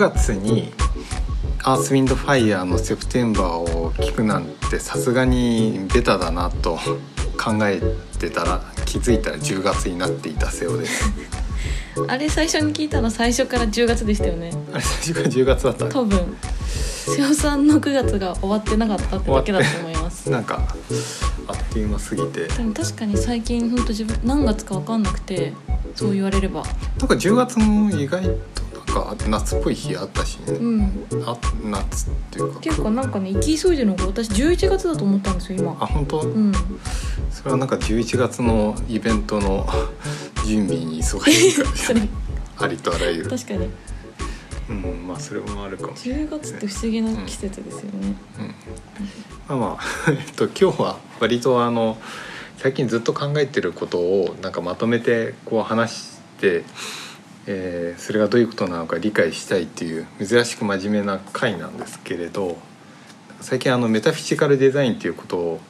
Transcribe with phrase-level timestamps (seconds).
[0.00, 0.72] 月に
[1.62, 6.78] 「アース・ウィンド・ファイヤー」の「セプテンバー」を聞くなんてさすがにベタだなと
[7.38, 7.80] 考え
[8.18, 11.10] てたら気づいたら10月になっていた瀬尾です。
[12.08, 14.52] あれ最初に聞いたの最初から10月でしたよね。
[14.72, 15.86] あれ最初から10月だった？
[15.86, 16.36] 多分。
[17.06, 20.30] 瀬尾さんの9月が終わってなかったってだけだと思います。
[20.30, 20.62] なんか
[21.48, 22.46] あっという間すぎて。
[22.46, 25.52] でも確かに最近本当自分何月か分かんなくて
[25.96, 26.62] そう言われれば。
[26.98, 28.22] なんか10月も意外
[28.90, 31.06] か夏っぽい日あったしね、うん。
[31.26, 32.58] あ夏っていうか。
[32.58, 35.72] っていうかなんかね行き急いでるのが私11月だと思ったんですよ今。
[35.80, 36.52] あ本当、うん。
[37.30, 39.66] それはなんか11月のイベントの
[40.46, 42.00] 準備に忙しいから それ
[42.58, 43.30] ありとあらゆる。
[43.30, 43.70] 確かに。
[44.70, 45.96] うんまあそれもあるかも。
[45.96, 48.14] しれない10月って不思議な季節ですよね、
[49.48, 51.98] まあまあ えっと今日は割とあの
[52.58, 56.62] 最近ずっと考えてることをなんかまとめてこう話して、
[57.46, 62.58] えーそれがどういうことなのか理解したいっていう珍しく真面目な回なんですけれど
[63.40, 65.60] 最近あのメタフィジカルデザインっていうことを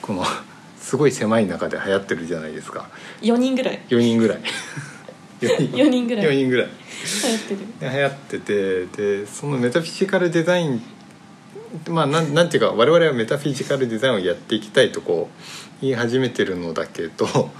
[0.00, 0.24] この
[0.78, 2.90] すごい狭い中で流行ってるじゃないですか。
[3.22, 3.80] 4人ぐらい。
[3.88, 4.40] 4人ぐらい。
[5.40, 6.26] 4 4人ぐらい。
[6.26, 6.68] 4人ぐらい。
[6.68, 7.58] 流行ってる。
[7.80, 8.86] で流行ってて
[9.20, 10.82] でそのメタフィジカルデザイン
[11.88, 15.42] まあなんなんていうか我々はメタフィジカルデザインをやっていきたいとこう
[15.80, 17.50] 言い始めてるのだけど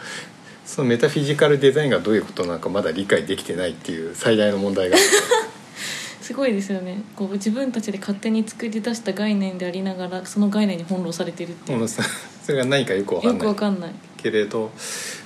[0.64, 4.96] そのメタフィジカルデザインがどういうことなのかまだ理解できてないっていう最大の問題が
[6.22, 7.02] すごいですよね。
[7.16, 11.78] こう自分たちで勝手に作り出した概念でありながらその概念に翻弄されてるっていう。
[11.78, 12.05] このさ
[12.44, 13.42] それが何かよくわかよんない。
[13.42, 13.90] くわかんない。
[14.16, 14.70] けれど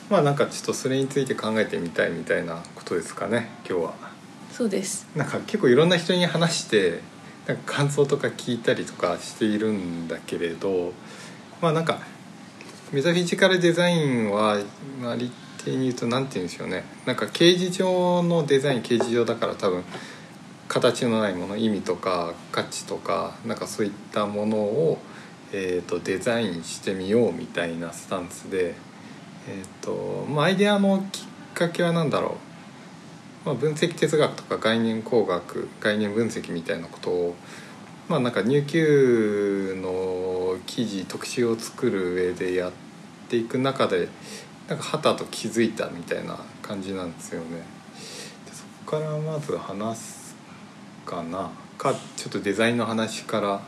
[0.09, 3.95] まあなんかちょっとそれについて考えてみたいみたいなことですかね今日は。
[4.51, 5.07] そうです。
[5.15, 7.01] なんか結構いろんな人に話して
[7.47, 10.93] なんか感想とか聞いたりとかしているんだけれど
[11.61, 12.01] まあなんか
[12.97, 14.57] メタフィジカルデザインは
[15.03, 15.31] まあ利
[15.63, 16.83] 点に言うと何て言うんでしょうね。
[17.05, 19.85] なんか形而上のデザイン形而上だから多分
[20.67, 24.99] 形のないもの意味とか価値とかなんかそういったものを、
[25.53, 28.73] えー、とデザインしてみようみたいなスタンスで、
[29.47, 32.39] えーとまあ、アイデアのきっかけは何だろ
[33.45, 33.47] う。
[33.49, 37.35] まあ、分析哲学とか概念工学概念分析みたいなことを
[38.09, 42.86] まあなんか入級の記事特集を作る上でやって
[43.29, 44.09] ていく中で
[44.69, 47.57] なんかはたと気づいたみたいな感じなんですよね。
[48.47, 50.37] でそこからまず話す
[51.05, 51.51] かな。
[51.79, 53.61] かちょっとデザインの話から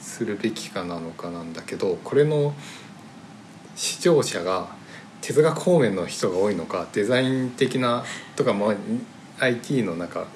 [0.00, 2.52] するべきかなのかなんだけどこれの
[3.76, 4.68] 視聴者が
[5.20, 8.04] 哲学方面の人が多いのかデザイン的な
[8.36, 8.74] とか、まあ、
[9.44, 10.26] IT のなんか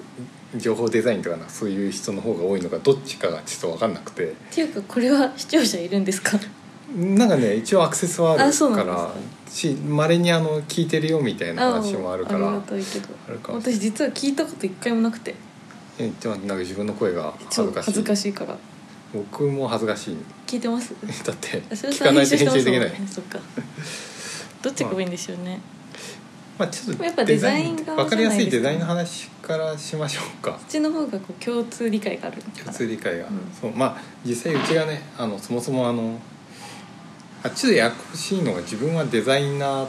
[0.57, 4.31] 情報デザインとかそういう人の方が多いのかどっちかがちょっと分かんなくて。
[4.31, 6.39] っていうかこれは視聴者いるんですか？
[6.97, 13.09] なんかね一応アクセスはああそうるかなんですらしまれにあの聞いてるよみたいな話もあるかありがらたいけど。
[13.29, 15.35] あるかもしれ私実は聞いたこと一回もなくて。
[15.99, 17.87] えでもなんか自分の声が恥ずかしい。
[17.87, 18.57] 恥ずかしいから。
[19.13, 20.17] 僕も恥ずかしい。
[20.47, 20.95] 聞いてます？
[21.25, 22.89] だってあそれ聞かないと編集できない。
[22.91, 23.39] 編集してますもんねそっか。
[24.63, 25.61] どっちが多いんでしょうね、
[26.57, 30.53] まあちょっとやっぱデザイン側分かりやすいデザインの話からしましょうか。
[30.53, 32.65] こっちの方がこう共通理解があるから。
[32.65, 33.41] 共通理解が、うん。
[33.61, 33.73] そう。
[33.77, 36.19] まあ実際うちがねあのそもそもあの
[37.45, 39.89] あっちでややこしいのが自分はデザイナー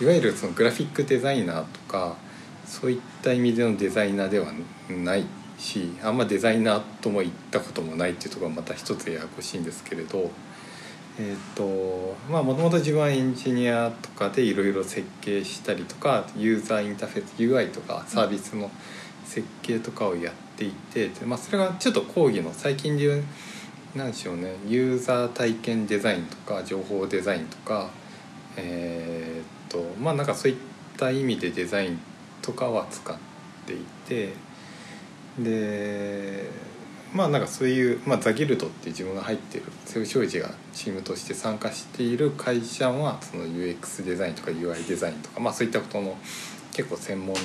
[0.00, 2.16] いわゆるそのグラフィックデザイナーとか
[2.64, 4.52] そういった意味でのデザイナーでは
[4.88, 5.24] ない
[5.58, 10.30] しあんまデザイナーとも言ったこともないっていうところがまた一つややこしいんですけれど
[11.18, 18.70] えっ、とまあもともと自分はエンジニアとかでいろいろ設計したりとかユーザーインターフェース UI とかサービスの
[19.24, 23.24] 設計とかをやっていて、でまあ、それがちょっと講義の最近で言う
[23.94, 24.56] なんでしょうね。
[24.66, 27.90] ユーザー体験デザインとか情報デザインとか
[28.56, 30.58] えーっとまあなんかそういっ
[30.96, 31.98] た意味でデザイン
[32.40, 33.16] とかは使っ
[33.66, 34.32] ていて
[35.38, 36.50] で
[37.12, 46.16] まあなんかそういう、まあ、ザ・ギルドって自分が入っている瀬尾商事がチームとして参加している会社はその UX デザインとか UI デザインとか、まあ、そういったことの
[46.72, 47.36] 結構専門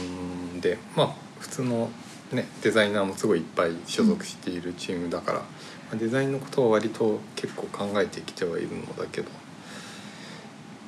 [0.61, 1.89] でまあ普通の、
[2.31, 5.56] ね、デザイナーもすごいいっぱい所属しているチームだから、まあ
[5.95, 9.29] デザインのことは割と結構考えてきてはいるのだけど。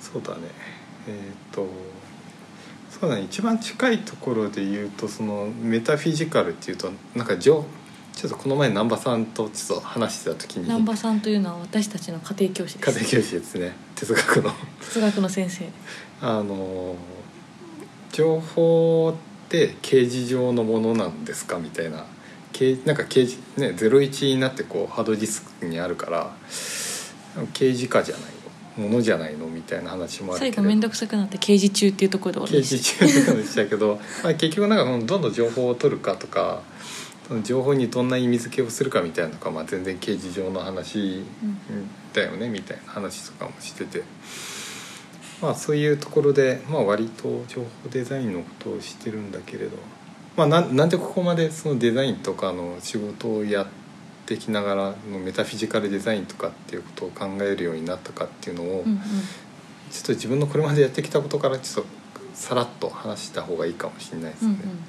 [0.01, 0.42] そうだね。
[1.07, 1.68] えっ、と
[2.90, 3.24] そうだね。
[3.24, 7.66] 一番近いところで言うとそのメタフィジカルっていうとなんかちょ
[8.13, 10.63] ちょっとこの前難波さんとちょっと話してた時に。
[10.63, 12.92] 南波さんというのは私たちの家庭教師です。
[12.92, 13.72] 家庭教師ですね。
[13.95, 14.52] 哲学の。
[14.81, 15.69] 哲学の先生。
[16.22, 16.95] あの
[18.12, 21.57] 情報って掲示上のものなんですか？
[21.60, 22.00] みたいな。
[22.00, 22.04] 掲
[22.86, 26.34] なんか掲示ね01になってこうハードディスクにあるから
[27.54, 28.24] 掲示化じゃない
[28.78, 28.88] の？
[28.88, 29.48] ものじゃないの？
[29.48, 30.56] みたいな話もあるけど。
[30.56, 36.62] 最後面倒くさくなって刑事中っていうところで終わり掲示中とかでしたけど、 まあ、結局なんかどんどん情報を取るかとか
[37.44, 41.24] 情報にどんな意味付けをするかみたいなのが、まあ、全然刑事上の話
[42.14, 44.04] だよねみたいな話とかもしてて。
[45.42, 49.78] まあ、そういうところで、まあ、割と情報デザインのことをしてるんだけれど、
[50.36, 53.68] まあ、ななんでここまでそのデザインとかの仕事をやっ
[54.26, 59.00] てきながらのメタフィジカルデザインとかっていうことを考えるようになったかっていうのを、うんうん。
[59.92, 61.90] ちょっと自分のこれまでやってきたことからちょっと
[62.34, 64.56] さらっと話した方がいいかもしれないですね。
[64.64, 64.80] うん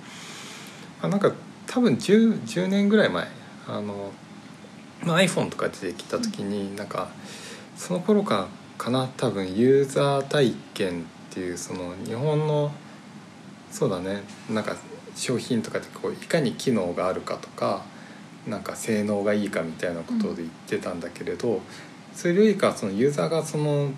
[1.02, 1.32] あなんか
[1.66, 3.26] 多分 10, 10年ぐらい前
[3.66, 4.12] あの、
[5.02, 7.10] まあ、iPhone とか出てきた時に、なんか
[7.76, 12.72] その頃からかな多分ユーザー体験っていうその日本の
[13.70, 14.76] そうだねなんか
[15.14, 17.84] 商品とかでこういかに機能があるかとか
[18.46, 21.60] なんか性能がいいかみたいなことで言ってたんだけれど、
[22.14, 23.90] それよりかはそのユーザーがその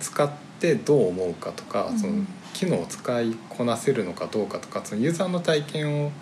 [0.00, 0.30] 使っ
[0.60, 1.98] てどう思うかとか、うん。
[1.98, 2.12] その
[2.54, 6.12] 機能を使いこなせるのかどうかとかそのユーザーの体験を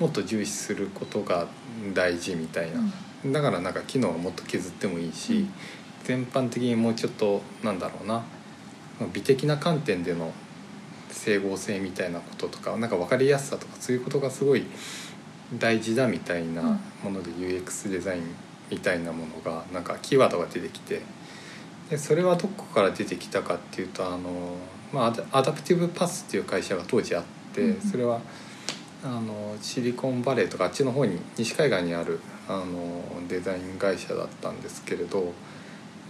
[0.00, 1.46] もっと重視することが
[1.92, 2.80] 大事みたいな、
[3.32, 5.50] だからなんか機能はもっと削ってもいいし、うん。
[6.04, 8.22] 全般的にもうちょっとなんだろうな
[9.12, 10.32] 美的な観点での
[11.10, 14.64] 整合性みたいなこととかなんか分かりやすさとかそういうことがすごい
[15.58, 18.22] 大事だみたいなもので UX デザイン
[18.70, 21.02] みたいなものがなんかキーワードが出てきて
[21.90, 24.56] でそれはどこから出てきたかっていうとあの、
[24.92, 27.80] まあ、アダプティブパスっていう会社が当時あってうんうん。
[27.80, 28.20] それは
[29.04, 35.32] あのシリコンバレーとかあっちの方に西海岸にあるあのデザイン会社だったんですけれど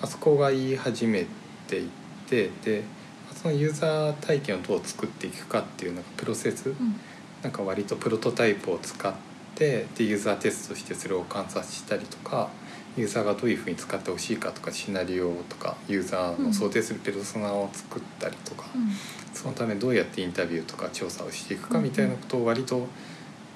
[0.00, 1.26] あそこが言い始め
[1.66, 1.88] ていっ
[2.28, 2.82] てで
[3.44, 6.98] そのユーザー体験をどう作っていくかっていうなんかプロセス、うん。
[7.42, 9.12] なんか割とプロトタイプを使っ
[9.54, 12.48] てでユーザーテストしてそれを観察したりとか
[12.96, 18.88] ユーザーがどういうふうに使ってほしいかとかシナリオとかユーザーの想定するペルソナを作ったりとか、うん。
[19.34, 22.86] そのためどうやってインタビューとか調査をしていくかみたいなことを割と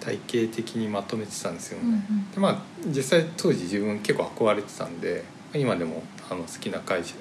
[0.00, 1.84] 体系的にまとめてたんですよね。
[1.84, 2.30] うんうん。
[2.30, 5.24] でまあ実際当時自分結構憧れてたんで
[5.54, 7.14] 今でもあの好きな会社、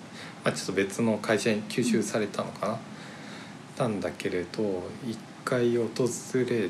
[0.47, 2.79] まあ、ちょっと別の会社に吸収されたのか
[3.77, 5.89] な、なんだけれど一回訪
[6.35, 6.69] れ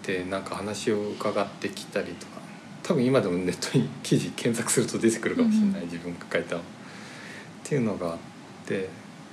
[0.00, 2.36] てなんか話を伺ってきたりとか。
[2.84, 6.60] 多分今でもネットに記事検索すると出てくるかもしれない、自分が書いたの。
[6.60, 6.64] っ
[7.64, 8.18] ていうのがあっ
[8.64, 8.88] て。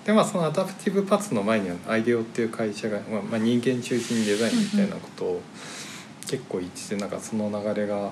[0.08, 5.42] でまあそのアダプティブパツの前にはアイデオっていう会社が、まあまあ、人間中心デザインみたいなことを
[6.22, 8.12] 結構言っててなんかその流れが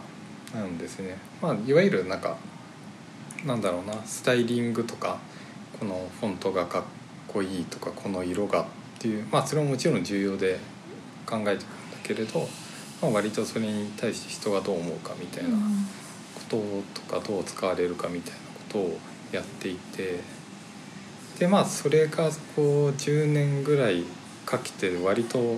[0.54, 1.18] なんですね。
[1.42, 2.38] まあ、いわゆるなんか
[3.44, 5.18] なんだろうなスタイリングとか
[5.82, 6.84] このフォントがかっ
[7.28, 8.66] こいいとかこの色がっ
[9.00, 10.60] ていうまあそれももちろん重要で
[11.26, 12.48] 考えていくんだけれど、
[13.02, 15.58] まあ、割とそれに対して人がどう思うかみたいな
[16.36, 18.98] こととかどう使われるかみたいなことを
[19.32, 20.20] やっていて
[21.40, 24.04] でまあそれがこう10年ぐらい
[24.46, 25.58] かけて割と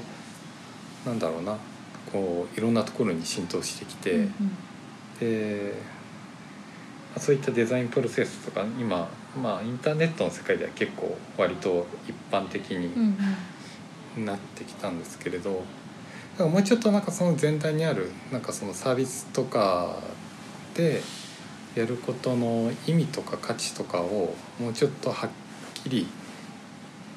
[1.05, 1.57] なんだろうな
[2.13, 4.11] こういろんなところに浸透してきて。
[4.13, 4.33] うん
[5.19, 5.73] で
[7.11, 9.07] まあそういったデザインプロセスとか今、
[9.41, 12.99] まあ、インターネットの世界では結構割と一般的うんにう
[14.21, 14.25] ん。
[14.25, 15.57] なってきたんですけれど、だ
[16.39, 19.95] からもうちょっとなんかその全体にあるなんかそのサービスとか
[20.75, 21.01] で
[21.75, 25.29] やることの意味とか価値とかをもうちょっとはっ
[25.73, 26.05] きり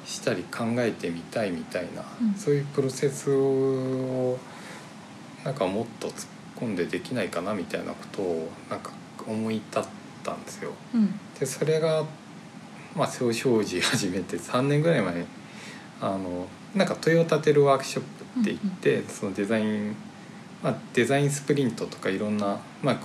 [0.07, 2.33] したり考えてみたいみたいな、うん。
[2.33, 4.39] そういうプロセスを
[5.43, 8.91] なんかもっと突っ込んでできないかなみたいなことをなんか
[9.27, 9.83] 思い立っ
[10.27, 10.73] たんですよ。
[10.93, 11.19] うん。
[11.39, 12.03] でそれが
[12.95, 15.25] まあ総生じ始めて3年ぐらい前に
[16.01, 19.95] あのなんか問いを立てるワークショップって言って、そのデザイン、
[20.61, 22.97] まあ、デザインスプリントとかいろんな、まあ、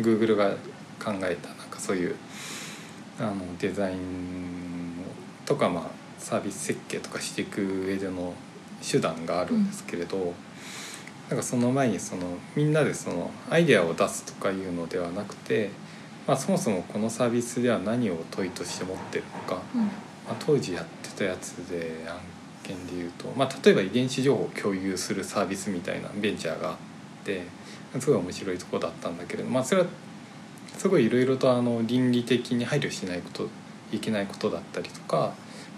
[0.00, 0.50] グーグルが
[0.98, 2.16] 考えたなんかそういう
[3.20, 3.98] あのデザイン
[5.44, 5.84] とか、まあ、
[6.18, 8.34] サービス設計とかしていく上での
[8.82, 10.34] 手段があるんですけれど、
[11.28, 12.22] なんかその前にその
[12.56, 15.70] みんなでそのアイデアを出すとかいうのではなくて、
[16.30, 19.80] まあ、そもそもこのサービスでは何を問いとして持ってるのか、うん。
[19.80, 19.90] ま
[20.30, 22.20] あ、当時やってたやつで案
[22.62, 26.76] 件で言うと、まあ、例えば遺伝子情報を共有するサービスみたいなベンチャーがあっ
[27.24, 27.42] て
[27.98, 29.88] すごい面白いところだったんだけれど、まあ、それは
[30.78, 33.48] すごいいろいろとあの倫理的に配慮しないこと
[33.90, 35.32] いけないことだったりとか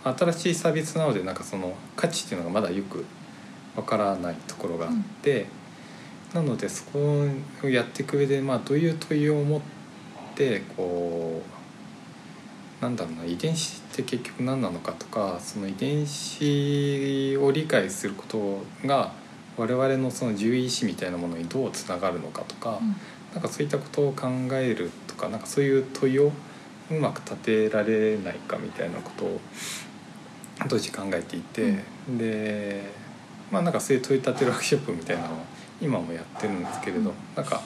[0.04, 3.06] 新しいサービスなのでなんかその価値っていうのがまだよく
[3.74, 4.92] わからないところがあっ
[5.22, 5.46] て、
[6.34, 7.26] なのでそこ
[7.64, 9.81] をやっていく上で、まあ、どういう問いを持って
[10.76, 11.42] こ
[12.80, 19.12] うなんだろうな遺伝子って結局何なのかとかその遺伝子を理解することが
[19.56, 22.96] 我々のその獣医意識みたいなものにどうつながるのかとか、うん。
[23.32, 26.32] なんかそういったことを考えるとかなんかそういう問いを
[26.90, 29.40] うまく立てられないかみたいなことを
[30.68, 31.78] 当時考えていて、
[32.18, 32.90] で
[33.50, 35.38] まあなんかそういう問い立てるワークショップみたいなのを
[35.80, 37.62] 今もやってるんですけれど、なんか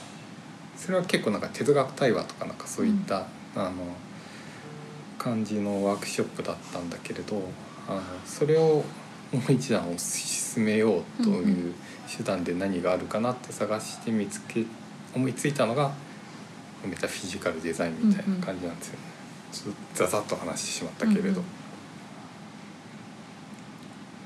[0.76, 3.72] それは結構なんか哲学対話とかなんかそういった、あの
[5.18, 7.42] 感じのワークショップだったんだけれど
[7.88, 8.84] あのそれを
[9.32, 11.74] もう一段推し進めようとうんういう
[12.16, 14.64] 手段で何があるかなって探して見つけ
[15.14, 15.92] 思いついたのが
[16.84, 18.98] メタフィジカルデザインみたいな感じなんですよね。
[19.50, 21.28] ちょっとザザッと話してしまったけれど。
[21.28, 21.44] うんうん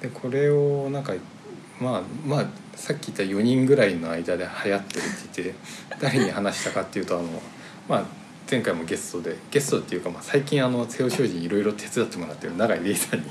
[0.00, 1.12] でこれをなんか
[1.80, 2.46] まあまあ
[2.76, 5.60] さっき言った4人ぐらいの間で流行ってるって言って
[6.00, 7.28] 誰に話したかっていうとあの、
[7.88, 8.04] まあ、
[8.50, 13.26] 前回もゲストでゲストっていうか、まあ、最近あの瀬尾商事にいろいろ手伝ってもらってる永井玲さんに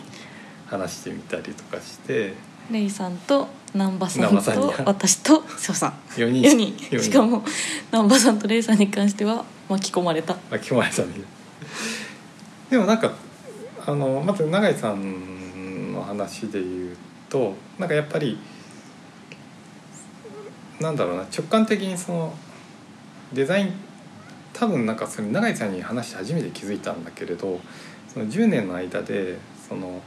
[0.67, 2.33] 話してみたりとかして
[2.71, 5.93] レイさんと南波さんと私と翔さん。
[6.15, 6.43] 4人。
[6.43, 6.87] 4人。
[6.91, 7.43] 四しかも
[7.91, 10.35] 南波さんとレイさんに関しては巻き込まれた。
[10.51, 11.21] 巻き込まれたんで
[12.69, 13.11] でもなんか
[13.85, 16.97] あのまず永井さんの話で言う
[17.29, 18.37] となんかやっぱり
[20.79, 22.33] なんだろうな直感的にその
[23.33, 23.73] デザイン
[24.53, 27.59] 多分なんかそれ永井さんに話して初めて気づいたんだけれど
[28.11, 30.01] その10年の間でその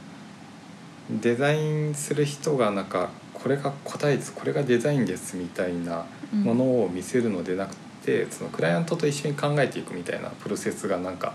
[1.21, 7.75] デザインする人がなんかこれが答えですこれがデザインですみたいなものを見せるのでなく
[8.05, 11.33] て、そのクライアントと一緒に考えていくみたいなプロセスがなんか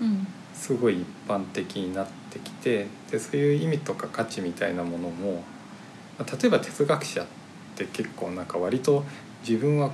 [0.00, 0.26] うん。
[0.60, 5.42] すごい一般的になってきてでそういう意味とか価値みたいなものも
[6.18, 7.26] 例えば哲学者っ
[7.76, 9.04] て結構なんか割と
[9.46, 9.90] 自分は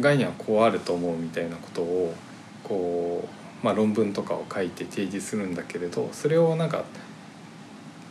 [0.00, 2.14] 概念はこうあると思うみたいなことを
[2.62, 3.28] こ
[3.62, 6.84] う、まあ、論文とかを書いて提示するんだけれどそれをなんか、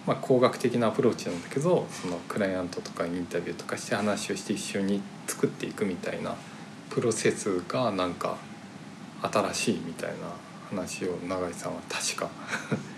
[0.06, 6.36] まあ、工学的なアプローチなんだけどそのクライアントとかインタビューとかして話をして一緒に作っていくみたいな
[6.90, 8.38] プロセスがなんか
[9.22, 10.16] 新しいみたいな
[10.72, 12.30] 話を永井さんは確か。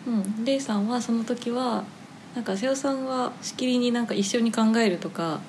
[0.08, 1.84] うん、レイさんはその時は
[2.36, 5.40] なんか瀬尾さんはしきりになんか一緒に考えるとか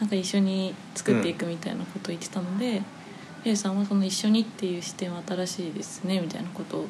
[0.00, 2.82] なんか一緒に作っていくみたいなことを言ってたので、
[3.44, 6.86] レイさんはその一緒にっていう視点は新しいですねみたいなことを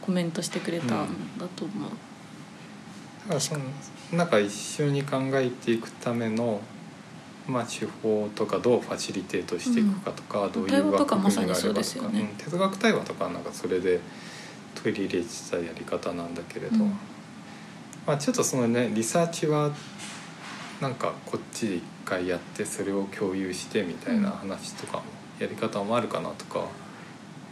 [0.00, 1.90] コメントしてくれたんだと思う。
[3.24, 3.60] だからその
[4.12, 6.60] なんか一緒に考えていくための、
[7.46, 12.20] まあ、手法とかどうファシリテートしていくかとか、どういう枠組みがあればまさにそうですよね。
[12.20, 12.26] うん。
[12.36, 14.00] 哲学対話とかはなんかそれで
[14.74, 16.98] 取り入れてたやり方なんだけれど、うん。
[18.06, 19.70] まあ、ちょっとそのねリサーチは
[20.80, 25.04] なんかこっちで一回やってそれを共有してみたいな話とかも
[25.38, 26.66] やり方もあるかなとか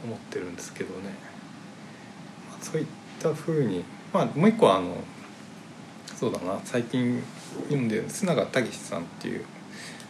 [0.05, 1.11] 思ってるんですけどね、
[2.51, 2.87] まあ、そういっ
[3.21, 4.97] たふうにまあもう一個はあの
[6.17, 7.23] そうだな最近
[7.65, 9.45] 読んでる須永武さんっていう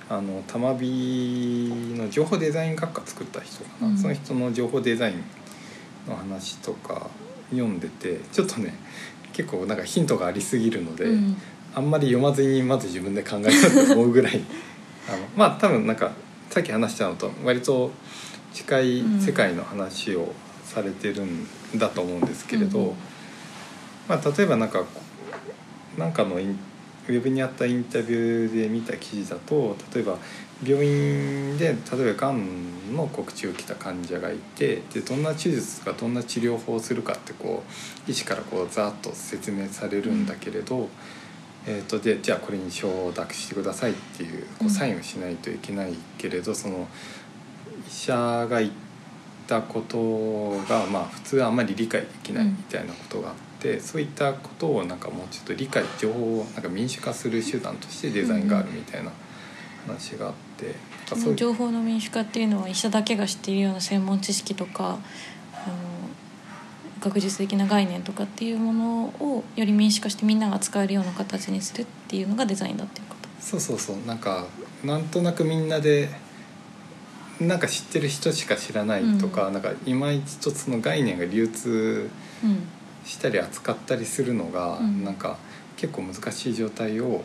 [0.09, 3.99] あの玉美の情報デザイン学科作った人かな、うん。
[3.99, 5.25] その人の情報デザイン
[6.09, 7.09] の話とか
[7.51, 8.75] 読んでてちょっとね
[9.33, 11.37] 結構なんかヒントがありすぎるので、うん。
[11.75, 14.41] あんまり読まずにまず自分で考えたと思うぐらい。
[15.09, 16.13] あのまあ多分なんか
[16.51, 17.91] さっき話したのと割と
[18.53, 22.95] 近い世界の話をされてるんだと思うんですけれど、うんうん。
[24.09, 24.85] まあ、例えばなんか
[25.97, 26.59] なんかのイン
[27.09, 30.19] ウェブにあったインタビューで見た記事だと例えば
[30.65, 37.65] 病院で例えばがんの告知を受けた患者がいてでどんな手術とかどんな治療法をするかってこ
[38.07, 40.89] う医師からこうざーっと説明されるんだけれど、
[41.67, 44.67] えー、とでじゃあこれに承諾してくださいっていうこうん。
[44.69, 46.87] うサインをしないといけないけれど、その
[47.89, 48.15] 医者
[48.49, 48.73] が言っ
[49.49, 59.12] たことがまあ普通はあんまり理解できないみたいなことがあって、そういったことをなんかもうちょっと理解情報をなんか民主化する手段としてデザインがあるみたいな
[59.87, 60.75] 話があって、
[61.07, 64.99] そなんかの情報の民主化っていうのは医者だけが知っているような専門知識とか
[65.54, 65.75] あの
[67.00, 73.28] 学術的な概念とかっていうものをより民主化してみんなが使えるような形にするっていうのがデザインだっていうこと。
[73.40, 73.97] そうそうそう。
[74.07, 74.47] なんか
[74.85, 76.09] なんとなくみんなで
[77.40, 79.52] なんか知ってる人しか知らないとか、うん。
[79.52, 82.11] なんかいまいちとその概念が流通
[82.42, 82.66] うん
[83.05, 85.05] したり扱ったりするのが、うん。
[85.05, 85.39] なんか
[85.77, 87.23] 結構難しい状態を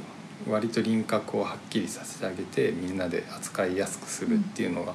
[0.50, 4.94] 割と輪郭をはっきりさせてあげてみんなで扱いやすくするっていうのが、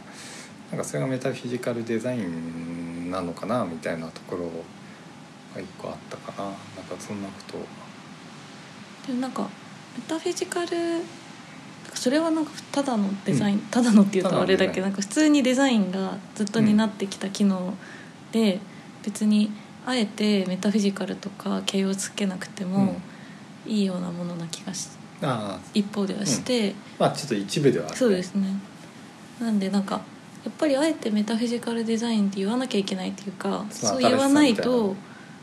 [0.70, 4.44] なんかそれがメタフィジカルデザインなのかなみたいなところ
[5.54, 6.48] が一個あったかな。
[6.48, 7.66] なんかそんなことを。
[9.06, 9.48] でもなんかメ
[10.08, 10.68] タフィジカル
[11.94, 17.74] それはなんかただのデザイン、ただのっていうとあれだけどなんか普通にデザインがずっと担ってきた機能
[18.32, 18.60] で、
[19.04, 19.52] 別に
[19.84, 23.00] あえてメタフィジカルとか形をつけなくても
[23.66, 24.88] いいようなものな気がし
[25.20, 25.70] ああ。
[25.74, 27.92] 一方ではして、まあちょっと一部ではある。
[27.92, 28.48] ねそうですね。
[29.40, 30.00] なんでなんか
[30.44, 34.96] やっぱりあえてメタフィジカルデザインって言わなきゃいけないっていうかそう言わないと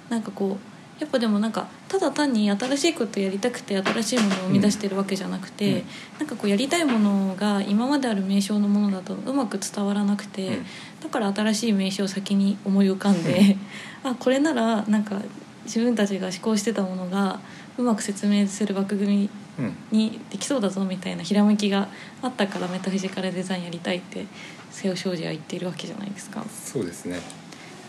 [0.09, 0.68] なんかこう
[0.99, 5.83] やっぱでもなんかただ単に新しいことやりたくて新しいものを生み出してるわけじゃなくて、うん。
[6.19, 10.65] なんかこうやりたいものが今まである名称のものだとうまく伝わらなくて、うん。
[11.01, 13.57] だから新しい名称を先に思い浮かんで、
[14.03, 15.21] あこれならなんか
[15.65, 17.39] 自分たちが思考してたものが
[17.77, 19.29] うまく説明する枠組み
[19.59, 21.87] うんにできそうだぞみたいなひらめきが
[22.21, 24.25] あったからメタフィジカルデザインやりたいって
[24.71, 26.43] 瀬尾昌司は言っているわけじゃないですか。
[26.49, 27.15] そうですね。
[27.17, 27.21] だ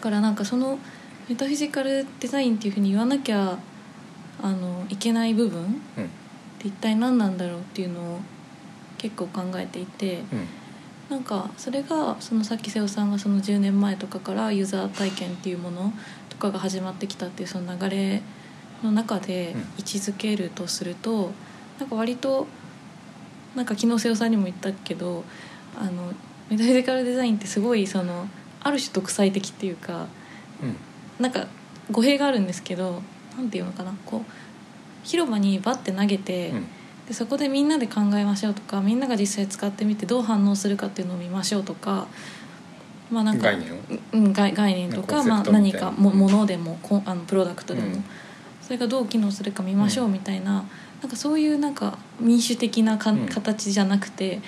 [0.00, 0.78] からなんかその
[1.30, 3.56] メタフィジカルデザインっていうふうに言わなきゃ
[4.42, 5.66] あのいけない部分っ
[5.98, 6.08] うん。
[6.58, 8.20] て一体何なんだろうっていうのを
[8.98, 10.46] 結構考えていてうん。
[11.08, 15.92] なんかそれがそのさっき瀬尾さんがその10年前とかからユーザー体験っていうもの
[16.28, 18.22] とかが始まってきたっていうその流れ
[18.82, 19.60] の中でうん。
[19.60, 21.30] 位置づけるとすると、
[21.78, 22.48] なんか割と
[23.54, 25.24] なんか昨日瀬尾さんにも言ったけど
[25.78, 26.12] あの
[26.50, 28.28] メタフィジカルデザインってすごいその
[28.62, 30.06] ある種独裁的っていうか
[30.62, 30.76] うん
[31.20, 31.46] なんか
[31.90, 33.02] 語弊があるんですけど
[33.36, 34.30] なんていうのかなこう
[35.04, 36.66] 広場にバッて投げて、うん。
[37.08, 42.06] でそこでみんなで考えましょうとかみんなが実際使ってみてどう反応するかっていうのを見ましょうとか
[43.10, 43.76] まあなんか概念を？
[44.12, 48.04] うん、概概念とか、まあ、何かもものでもこあのプロダクトでも、うん。
[48.62, 50.64] それがどう機能するか見ましょうみたいな,、
[51.02, 53.26] なんかそういうなんか民主的なか、うん。
[53.26, 54.40] 形じゃなくて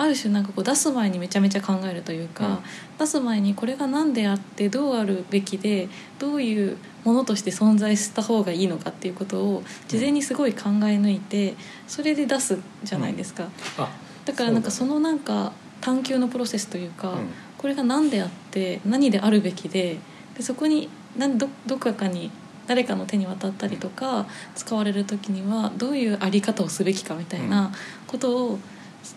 [0.00, 2.58] ある種なんかこう出す前にめちゃめちゃ考えるというか、うん。
[2.98, 5.88] 出す前にこれが何であってどうあるべきで
[6.20, 11.54] どういうものとして存在した方がいいのかっていうことを事前にすごい考え抜いて
[11.88, 13.48] それで出すじゃないですか。
[13.76, 13.88] あ
[14.24, 17.28] だからなんかそのなんか探求のプロセスというか、うん。
[17.58, 19.98] これが何であって何であるべきで
[20.36, 22.30] でそこに何どどこかに
[22.68, 27.72] 誰かの手に渡ったりとか使われる時にはどういうあり方をすべきかみたいな
[28.06, 28.58] ことを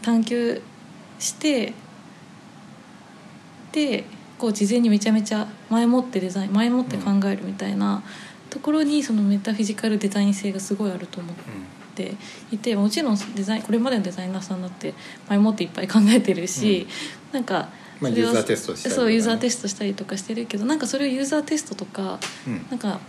[0.02, 0.62] 探求
[1.22, 1.74] して
[3.72, 4.04] で
[4.38, 8.04] こう事前にめちゃめちゃ前もってデザイン前もって考えるみたいな
[8.50, 11.36] ところにそのメタフィジカルデザイン性がすごいあると思っ
[11.96, 12.16] て
[12.51, 14.94] いてもちろんデザインこれまでのデザイナーさんだって
[15.29, 16.88] 前もっていっぱい考えてるし、
[17.31, 17.70] なんか
[18.01, 18.96] まあそれをユーザーテストしたりとかね。
[18.96, 22.66] そうユーザーテストしたりとかしてるけどなんかそれをユーザーテストとかうん。
[22.70, 23.00] なんか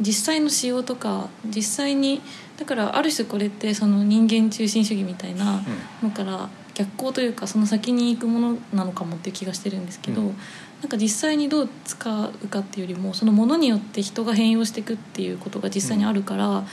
[0.00, 2.20] 実際の仕様とか実際に
[2.58, 5.62] だからある種これってその人間中心主義みたいな
[6.02, 6.48] のから
[6.80, 10.36] 逆行というかその先に行くものなのかもっていう気がしてるんですけど、うん。
[10.80, 16.64] なんか実際にどう使うかっていうよりもそのものによって人が変容していくっていうことが実際にあるから、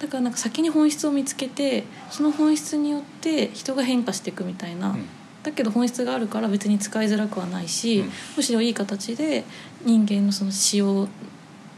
[0.00, 4.90] だからなんか先に本質を見つけてその本質によって人が変化していくみたいな。
[4.90, 5.06] うん。
[5.42, 8.10] だけど本質があるから別に使いづらくはないし、うん。
[8.36, 9.44] むしろいい形で
[9.84, 11.08] 人間のその仕様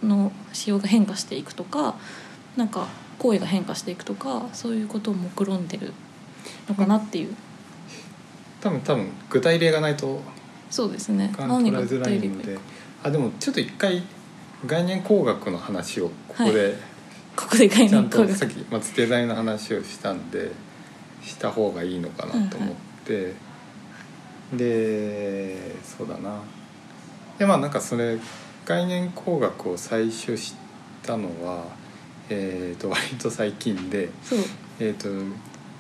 [0.03, 1.94] の仕様が変化していくとか
[2.57, 5.92] なんか行為が変化していくとかそういうことを目論んでる
[6.68, 7.35] のかなっていう、
[8.61, 10.21] 多分多分具体例がないと
[10.71, 11.33] そうですね。
[11.37, 12.29] 感捉えづらいので。
[12.29, 12.61] 具体例が
[13.05, 14.03] あでもちょっと一回
[14.66, 16.77] 概念工学の話をここで
[17.37, 20.51] ここで概ちゃん念工学とさっきまずデザインの話をしたんで
[21.23, 23.35] した方がいいのかなと思って、
[24.53, 26.40] でそうだな。
[27.38, 28.19] でまあなんかそれ
[28.64, 30.55] 概念工学を最初知っ
[31.03, 31.64] たのは、
[32.29, 34.09] えー、と割と最近で、
[34.81, 35.09] えー、と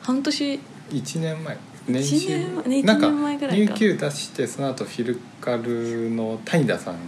[0.02, 0.60] 半年。
[0.90, 1.56] 1年前
[1.88, 3.72] 年なんか一年前ぐらいか。
[3.74, 7.00] 入級出してその後フィルカルの谷田さんに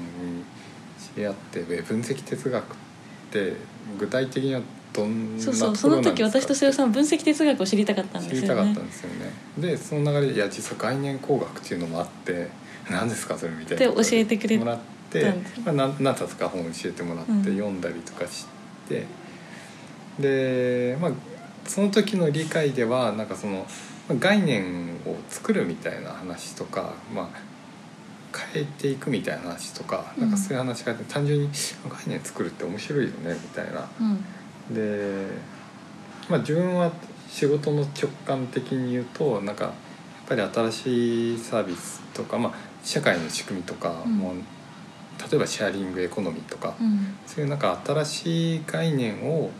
[0.98, 2.76] 知り合ってえ分析哲学っ
[3.30, 3.54] て
[3.98, 4.60] 具体的には
[4.92, 8.40] どんなそうそうその時私と瀬尾さん分析哲学を知りたかったんですよね。
[8.40, 9.32] 知りたかったんですよね。
[9.58, 12.48] でその流れでいや実は概念工学っていうのもあって
[12.90, 14.78] 何ですかそれみたいなで教えてくれもらっ
[15.10, 17.44] て何何冊か本教えてもらってうん。
[17.44, 18.46] 読んだりとかし
[18.88, 19.04] て、
[20.18, 21.12] でまあ
[21.66, 23.66] その時の理解ではなんかそのまあ
[24.16, 27.28] 概念を作るみたいな話とか、まあ、
[28.52, 31.48] 変えていくみたいな話とか、なんかそういう話があって単純に
[31.88, 33.88] 概念作るって面白いよねみたいな。
[34.00, 34.74] うん。
[34.74, 35.26] で、
[36.28, 36.92] まあ、自分は
[37.28, 39.72] 仕事の直感的に言うとなんかやっ
[40.28, 44.16] ぱり新しいサービスとか、まあ、社会の仕組みとかうん。
[44.16, 44.34] も、
[45.30, 47.16] 例えばシェアリングエコノミーとか、うん。
[47.26, 49.50] そういうなんか新しい概念を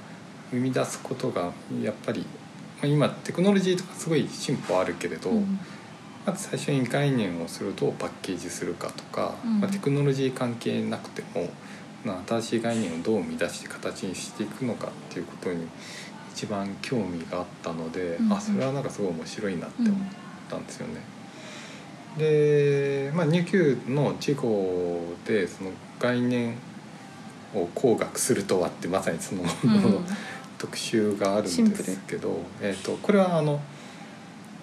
[0.51, 2.48] 生み出すことがやっぱり、まあ、
[2.87, 5.59] 今テクノロジーとかすごい進歩あるけれど、うん。
[6.27, 9.61] まず最初に概念をするとパッケージするかとか、うん。
[9.61, 11.49] まあ、テクノロジー関係なくても、
[12.05, 15.67] まあ、新しい概念をどう生み出して形にしていくのかっていうことに
[16.33, 18.33] 一番興味があったので、うんうん。
[18.33, 19.95] あそれはなんかすごい面白いなって思っ
[20.49, 21.01] たんですよね。
[22.17, 26.55] で、まあ、入級の地方でその概念
[27.55, 29.49] を工学するとはってまさにその、うん
[30.59, 33.61] 特集があるんですけど、えー、とこれはあの、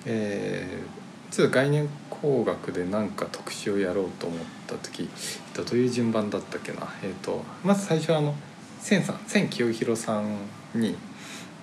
[0.05, 5.09] えー、ちょっと概念工学で何か特集をやろうと思った時えっ
[5.53, 8.35] とどういう順番だったっけな、えー、とまず最初はあの
[8.79, 10.37] 千さん千清弘さん
[10.75, 10.95] に、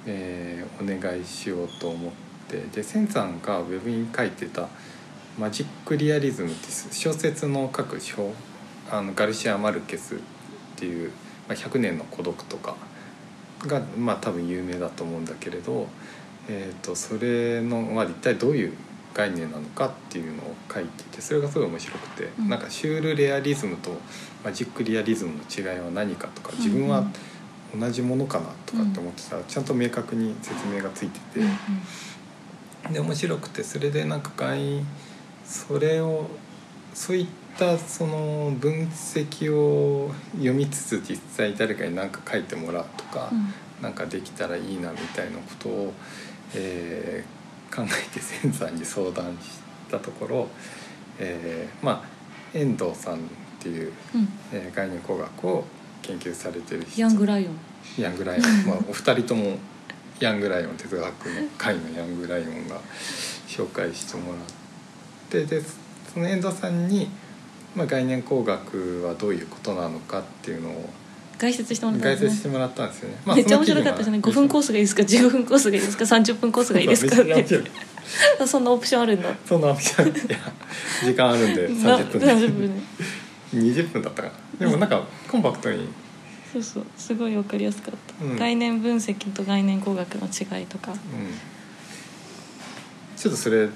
[0.06, 2.12] えーお願いしようと思っ
[2.48, 4.68] てで千さんがウェブに書いてた
[5.38, 8.34] 「マジックリアリズム」って小説の書く小
[8.90, 10.18] あのガルシア・マルケスっ
[10.76, 11.10] ていう
[11.48, 12.76] 「まあ、100年の孤独」とか
[13.68, 15.88] がまあ多分有名だと思うんだけれど、
[16.48, 18.72] えー、とそれの、まあ、一体どういう
[19.14, 22.48] 概念なのかっていうのを書いていてそれがすごい面白くて、うん。
[22.48, 23.90] なんかシュールレアリズムと
[24.44, 27.04] マジックリアリズムの違いは何かとか自分は
[27.78, 31.40] 同じものかなとかって思ってたらちゃんと明確に説明がついてて。
[31.40, 31.52] うんうん。
[32.90, 34.84] で面白くてそれでなんか外
[35.44, 36.26] それを
[36.94, 37.32] そういった
[37.78, 43.52] その分析を読みつつ実際誰かに何か書いてもらうとか、うん。
[43.82, 45.92] なんかできたらいいなみたいなことを、
[46.54, 47.42] えー
[47.74, 49.58] 考えて千さんに相談し
[49.90, 50.48] たところ、
[51.18, 52.04] えーまあ
[52.52, 53.18] 遠藤さんっ
[53.60, 54.28] ていう、うん。
[54.52, 55.64] えー概念工学を
[56.02, 57.00] 研究されてる人。
[57.00, 57.58] ヤングライオン。
[57.98, 59.58] ヤングライオン、 まあ、お二人とも
[60.20, 62.80] ヤングライオン哲学の会のヤングライオンが
[63.48, 64.42] 紹介してもらっ
[65.30, 65.62] てで
[66.12, 67.08] その遠藤さんに、
[67.74, 70.90] まあ、概念工学はどういうことなのかっていうのを
[71.38, 72.30] 解説してもらったん解ですね。
[72.30, 73.16] 説してもらったんですよね。
[73.24, 77.22] まあめっちゃ面白かったですね5分コーススがいいですか？15分コースがいいですか？30分コースがいいですか？
[77.22, 80.38] ってそんなオプションあるんだそんなオプションいや
[81.04, 82.26] 時間あるんでな30分で。
[82.26, 82.82] 30分ね
[83.54, 84.34] 20分だったかな。
[84.58, 85.88] でもなんかコンパクトに。
[86.52, 86.84] そうそう。
[86.96, 88.36] すごいわかりやすかった、うん。
[88.36, 90.92] 概念分析と概念工学の違いとか。
[90.92, 90.98] うん。
[93.16, 93.68] ちょっとそれ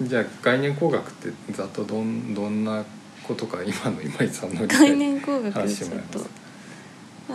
[0.00, 2.84] じゃあ概念工学ってざっとどんどんな
[3.26, 6.42] ことか今の今井さんの概念工学話でちょっと。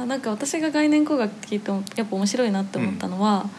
[0.06, 3.50] なんか私が概念工学って聞いてもやっぱ面白いなって思ったのは、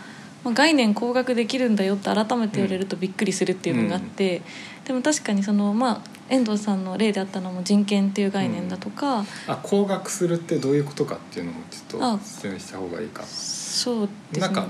[0.44, 4.42] まあ、概念工学できるんだよって改めて言われるとびっくりするっていうのがあって、
[4.84, 13.24] でも確かにそのまあ遠藤さんの例であったのも人権っていう概念だとか、あ工学するってどういうことかっていうのもちょっあと説明した方がいいか。
[13.24, 14.40] そうですね。
[14.40, 14.66] なんか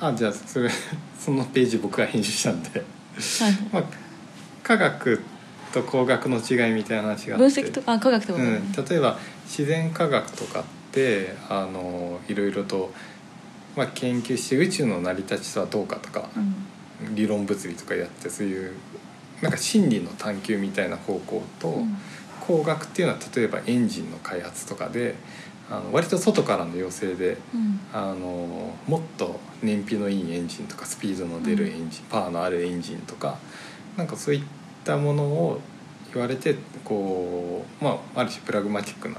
[0.00, 0.70] あじゃあそれ
[1.18, 2.84] そのページ僕が編集したんで、はい。
[3.72, 3.84] まあ、
[4.62, 5.22] 科学
[5.72, 7.62] と工学の違いみたいな話があって。
[7.62, 12.92] 分析とかあ科学とだね、うん、例えば自然科学とかってあのいろいろと、
[13.76, 16.54] まあ、研究して宇宙の成り立ちとはどうかとか、うん。
[17.16, 18.74] 理論物理とかやってそういう
[19.40, 21.96] なんか真理の探求みたいな方向と、うん。
[22.40, 25.14] 工学っていうのは例えばエンジンの開発とかで
[25.70, 27.80] あの割と外からの要請でうん。
[27.92, 33.38] あのもっと燃費のいいエンジンとかスピードの出るエンジン、パワーのあるエンジンとか
[33.96, 34.61] なんかそういった
[34.96, 35.60] ものを
[36.12, 39.16] 言われてこう、まあ、ある種プラグマティックな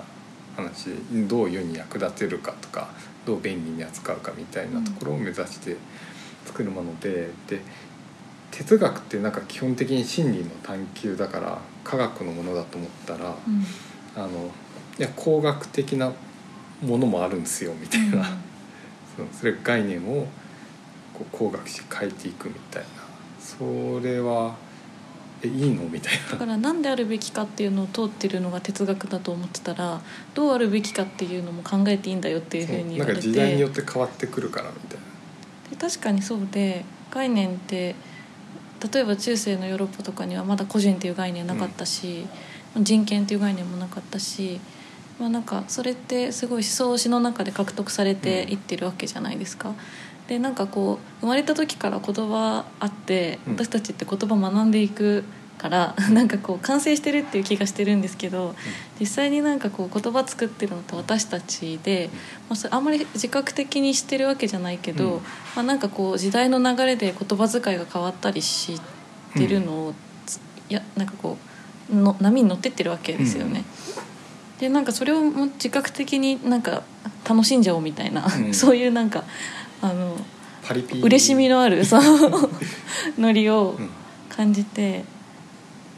[0.56, 2.89] 話でどう世に役立てるかとか
[3.26, 5.78] どう便利に扱うかみたいなところを目指して
[6.45, 7.62] 作るものでで
[8.52, 13.65] 哲学ってなんか基本的に真理の探求だから科学のものだと思ったら、うん。
[14.15, 14.52] あの
[14.99, 16.13] いや工学的な
[16.84, 18.23] ものもあるんですよみたいな。
[19.17, 20.28] そうそれ概念を
[21.13, 22.88] こう工学して変えていくみたいな。
[23.39, 24.56] それは
[25.44, 25.84] えいいの？
[25.84, 26.32] みたいな。
[26.32, 30.02] だから何であるべきかっていうのを通ってるのが哲学だと思ってたら
[30.34, 35.04] どうあるべきかっていうのも考えていいんだよっていうふうに言なんかわれて時代によって変わってくるからみたいな。
[35.70, 37.96] で確かにそうで概念って
[38.94, 42.26] 例えば中世のヨーロッパとかにはまだ個人っていう概念なかったし、
[42.78, 44.60] 人権っていう概念もなかったし、
[45.20, 49.74] まあ、なんかそれってすごい思想史の中で獲得されていってるわけじゃないですか。
[50.28, 53.54] でなんかこう生まれた時から言葉あってうん。
[53.54, 55.24] 私たちって言葉学んでいく
[55.58, 58.56] から なんかこう完成してるっていう気がしてるんですけど
[59.00, 62.10] 実際になんかこう言葉作ってるのって私たちで、
[62.50, 65.20] まあ、それあんまり自覚的にしてるわけじゃないけど、うん。
[65.20, 65.22] ま
[65.58, 68.80] あ、なんかこう時代の流れで言葉遣いが変わったりし
[69.36, 69.94] てるのを、
[70.26, 71.38] ついやなんかこ
[71.92, 73.64] うの波に乗ってってるわけですよね。
[74.60, 76.84] でなんかそれを自覚的になんか
[77.28, 78.54] 楽しんじゃおうみたいな、うん。
[78.56, 79.24] そういうなんか
[79.84, 80.17] あの
[80.67, 81.00] パリピ。
[81.00, 82.50] 嬉しみのある その
[83.19, 83.89] ノリをうん。
[84.36, 85.06] 感じて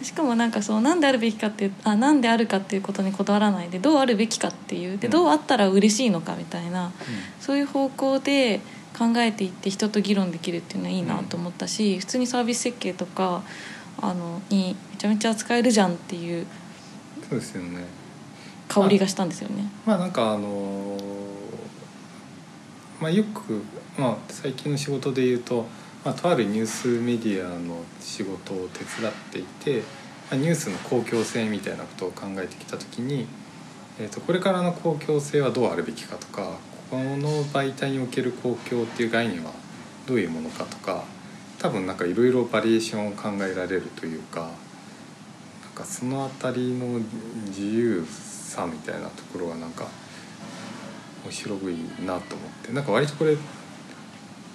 [0.02, 5.12] しかもなんかそう何であるべきかっていうあ何であるかっていうことにこだわらないでどうあるべきかっていうでうん。
[5.12, 6.92] どうあったら嬉しいのかみたいな
[7.40, 8.60] そういう方向で
[8.98, 13.44] 考えていって人と議論できるっていうのはいいなと思ったし、普通にサービス設計とか
[14.02, 16.46] あのにめちゃめちゃ使えるじゃんっていう
[17.30, 17.86] そうですよね。
[18.68, 19.70] 香りがしたんですよね。
[19.86, 20.98] まあなんかあの
[23.06, 23.62] まあよく、
[24.00, 25.68] まあ、最近の仕事で言うと、
[26.04, 29.86] まあ、とあるニュースメディアの仕事を手伝っていて、ま
[30.32, 33.28] あ、ニュースの公共性みたいなことを考えてきた時に、
[34.00, 36.58] えー、とこれからの公共性はどうあるべきかとか
[36.90, 39.52] この媒体における公共っていう概念は
[40.08, 41.04] どういうものかとか
[41.60, 44.50] 多分なんかいろいろバリエーションを考えられるというかなん
[45.76, 47.00] かそのあたりの
[47.50, 49.86] 自由さみたいなところはなんか
[51.26, 52.72] 面白いなと思って。
[52.74, 53.36] なんか割とこれ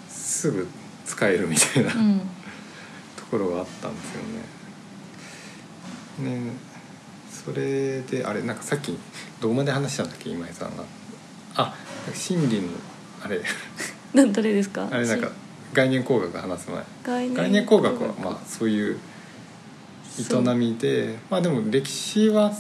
[0.09, 0.66] すぐ
[1.06, 2.20] 使えるみたいな、うん。
[3.16, 4.22] ところがあったんですよ
[6.24, 6.37] ね。
[6.40, 6.52] ね
[7.30, 8.96] それであれなんかさっき
[9.40, 10.30] どこまで話したんだっけ？
[10.30, 10.85] 今井さんが。
[11.56, 11.74] あ
[12.14, 12.68] 心理の
[13.24, 13.40] あれ。
[14.14, 14.88] などれですか？
[14.90, 15.30] あれなんか
[15.72, 17.30] 概念工学話す前。
[17.30, 18.98] 概念工学はまあそういう
[20.22, 22.52] 営みでまあでも歴史は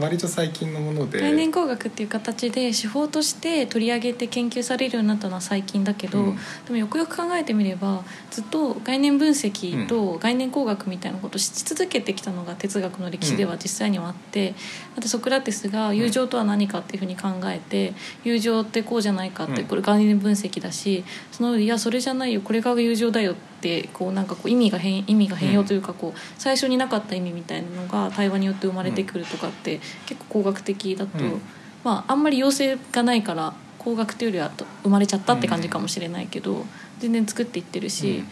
[0.00, 1.20] 割と最近のもので。
[1.20, 6.36] 概念工学っていう形で手法として取り上げて研究されるようになったのは最近だけど、うん。
[6.66, 14.54] でもよくよく考えてみればずっと概念分析と概念工学みたいなことをし続けてきたのが哲学の歴史では実際にはあって、だ
[15.00, 19.68] ってソクラテスが友情とは何かっていうふうに考えて友情ってこうじゃないかってうん。
[19.68, 23.49] これ概念分析だしそのいやそれじゃないよこれが友情だよって
[23.92, 31.40] こうなんかこう意味が変意味が変容というかこう最初になかった意味みたいなのが対話によって生まれてくるとかって結構工学的だと、うん。
[31.84, 36.66] まああんまり要請がないから工学というよりはと生まれちゃったって感じかもしれないけど、
[36.98, 38.24] 全然作っていってるし、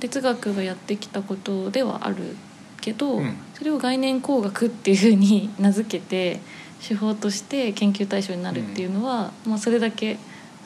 [0.00, 2.36] 哲学がやってきたことではある
[2.80, 3.36] けど、うん。
[3.54, 6.40] それを概念工学っていうふうに名付けて
[6.86, 10.18] 手法として研究対象になるっていうのは、まあ、それだけ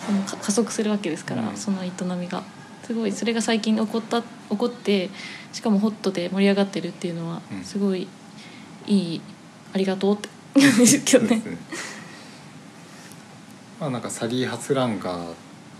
[0.06, 1.56] そのか加速するわけですから、うん。
[1.56, 2.42] その営みが
[2.84, 5.10] すごいそれが最近起こった起こって
[5.52, 7.64] しかもホットで盛り上がってるっていうのはうん。
[7.64, 8.06] すごい
[8.86, 9.20] いい、
[9.72, 10.28] ありがとうって。
[10.56, 11.42] 言うんですけどね。
[13.80, 15.34] まあなんかサリー・ハスランガーっ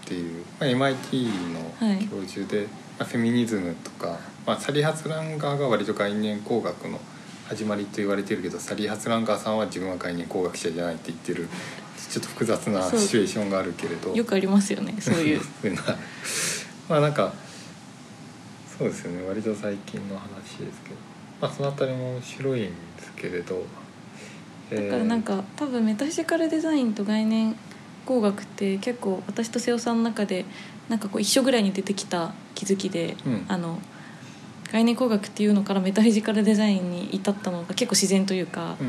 [0.05, 2.67] ていう、まあ、MIT のはい教授で、
[2.99, 7.01] まあ、フェミニズムとか、まあ、サリー・ハスランガーが割と概念工学の
[7.49, 11.49] 始まりと言われてるけどサリー・ハスランガーさんは自分は概念工学者じゃないって言ってる
[12.11, 14.15] ちょっと複雑なシチュエーションがあるけれど。
[14.15, 15.41] よくありますよねそういう
[16.89, 17.33] まあなんか
[18.79, 19.27] そうですよね。
[19.27, 20.97] 割と最近の話ですけど、
[21.41, 23.65] まあ、そのあたりも面白いんですけれど。
[24.71, 27.55] だからなんか多分メタフィジカルデザインと概念
[28.05, 30.45] 工学って結構私と瀬尾さんの中で
[30.89, 33.45] なんかこう一緒ぐらいに出てきた気づきで、うん。
[33.49, 33.79] あの
[34.73, 38.89] 概念工学っていうのからメタフィジカルデザインに至ったのが結構自然というか、うん。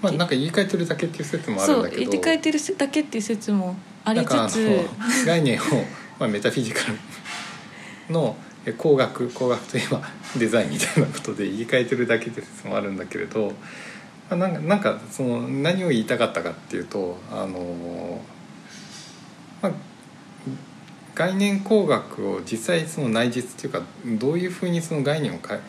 [0.00, 2.02] まあなんか言い換えてるだけっていう説もあるんだけど。
[2.02, 5.26] 入れ替えてるだけっていう説もありつつ。
[5.26, 5.62] 概念を、
[6.20, 6.94] まあ、メタフィジカル
[8.10, 8.36] の
[8.78, 10.02] 工学工学といえば
[10.36, 13.52] デザインみたいなことで言い換えてるだけって説もあるんだけれど、
[14.28, 18.20] まあ、なんかなんかその何を言いたかったかっていうとあの、
[19.62, 19.72] まあ、
[21.14, 23.82] 概念工学を実際その内実っていうか
[24.18, 25.60] どういうふうにその概念を変え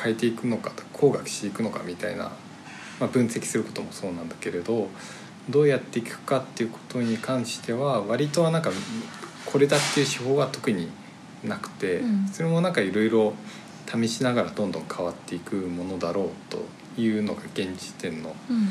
[0.00, 2.24] 変えていくのか工学していくのかみたいな、
[3.00, 4.88] まあ、分析することもそうなんだけれど
[5.48, 8.70] どうやっていくかっていうことに関しては割とはなんか
[9.46, 10.88] これだっていう手法は特に
[11.46, 12.28] なくて、うん。
[12.28, 13.34] それもなんかいろいろ
[13.86, 18.68] 試しながらどんどん変わっていくものだろうというのが現時点のうん。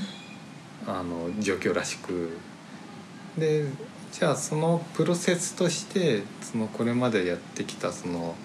[0.88, 2.38] あの状況らしく。
[3.38, 3.66] で
[4.12, 8.36] じゃあそのプロセスとしてそのこれまでやってきたその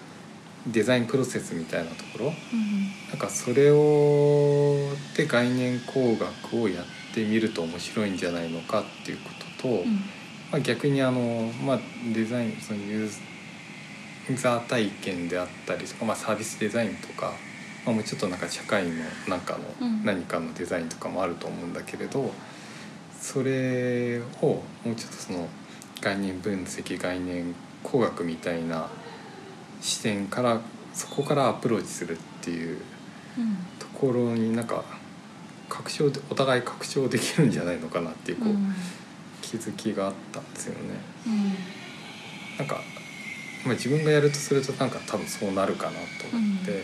[0.67, 2.33] デザインプロセスみたいなところうん
[3.09, 9.85] なんかそれをで概念工学をやってみると面白いんじゃないのかっていうことと、うん。
[10.51, 11.79] まあ、逆にあの、まあ、
[12.13, 13.09] デザインそのユー
[14.35, 17.33] ザー体験であったりとか、まあ、サービスデザインとか、
[17.85, 20.05] まあ、もうちょっとなんか社会のなんかのうん。
[20.05, 22.31] 何かのデザインとかもあると思うんだけれど、
[23.19, 25.47] それをもうちょっとその
[26.01, 27.53] 概念分析概念
[27.83, 28.87] 工学みたいな
[29.81, 30.61] 視点から
[30.93, 32.77] そこからアプローチするっていう
[33.37, 33.57] うん。
[33.79, 34.83] ところになんか
[35.69, 38.73] 確証でお互い確証できるんじゃないのかなっていうこう、うん。
[39.41, 40.99] 気づきがあったんですよね。
[41.27, 41.53] うん。
[42.57, 42.81] なんか、
[43.65, 45.97] まあ、自分がやるとするとなんか多分そうなるかなと
[46.35, 46.77] 思って、うん。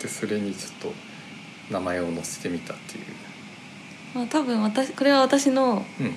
[0.00, 0.92] でそれにちょっと
[1.72, 3.04] 名前を載せてみたっていう。
[4.14, 6.14] まあ、多分私これは私のうん。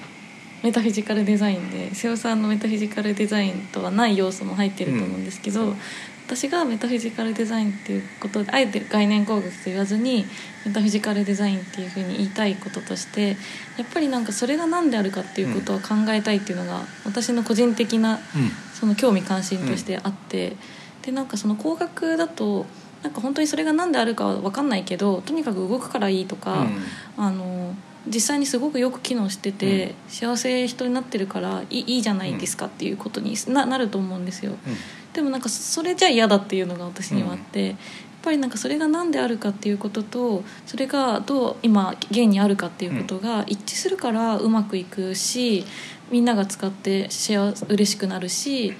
[0.63, 5.77] メタフィジカルデザインで瀬尾さんのメタフィジカルデザインとはない要素も入ってると思うんですけど、うん
[6.25, 10.25] 私がメタフィジカルデザインっていうことであえて概念工学と言わずに
[10.65, 13.37] メタフィジカルデザインっていうふうに言いたいこととして
[13.77, 18.19] やっぱりなんかそれが何であるかっていうことを考えたいっていうのが私の個人的な
[18.79, 20.55] その興味関心としてあって、
[21.01, 22.65] でなんかその工学だと
[23.03, 26.67] なんか本当にそれが何であるかは分かんないけどとにかく動くからいいとか、
[27.17, 27.75] あの
[28.07, 34.53] 実際にすごくよく機能してて、幸せ人になってるからいいいいじゃないですかっていうことにななると思うんですよ。
[35.13, 37.77] でもなんかそれじゃ嫌だっていうのが私にはあって、やっ
[38.23, 45.63] ぱりなんかそれが何であるかっていうこととそれがどう今現にあるかっていうことが一致するからうまくいくし
[46.11, 48.73] みんなが使って幸せ嬉しくなるし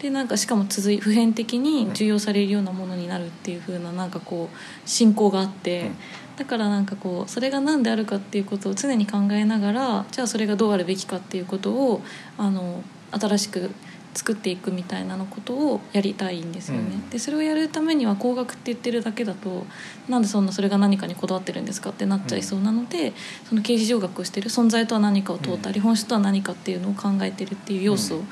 [0.00, 5.96] でなんかしかも続い普遍的に重要されるようなものになるっていう風ななんかこう信仰があって、うん。
[6.40, 12.00] だからなんかこうそれが何であるかっていうことを常に考えながらじゃあそれがどうあるべきかっていうことを
[12.38, 13.70] あの新しく
[14.14, 16.82] 作っていくみたいなのことをやりたいんですよね。
[16.82, 17.10] うん。
[17.10, 19.66] でそれをやるためには工学って言ってるだけだと
[20.08, 23.12] なんでそんなそれが何かにこだわってるんですかってなっちゃいそうなので、
[23.48, 25.82] その形式上学をしてる存在とは何かを問うたり、うん。
[25.82, 28.22] 本質とは何かっていうのを考えてるっていう要素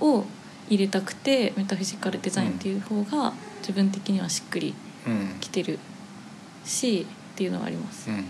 [0.00, 0.24] を
[0.68, 4.74] 入れたくてメタフィジカルデザインっていう方が自分的にはしっくり
[5.06, 5.78] うんきてる
[6.64, 8.10] しっていうのはあります。
[8.10, 8.24] うんうん。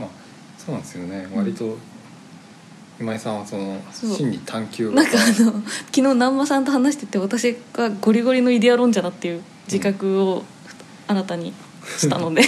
[0.00, 0.10] まあ
[0.58, 1.28] そうなんですよね。
[1.30, 1.76] うん割と
[2.98, 4.16] 今井さんはそのそう。
[4.16, 10.44] 心理探求なんかあの昨日南波さんと話してて私がゴリゴリのイデア論者だっていう自覚を
[11.06, 11.52] 新たに
[11.98, 12.42] したので。